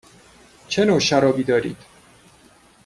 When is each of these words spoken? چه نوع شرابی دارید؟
چه 0.67 0.85
نوع 0.85 0.99
شرابی 0.99 1.43
دارید؟ 1.43 1.77